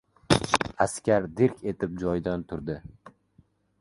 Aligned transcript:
Askar 0.85 1.27
dirk 1.41 1.61
etib 1.73 1.93
joyidan 2.05 2.47
turdi. 2.53 2.79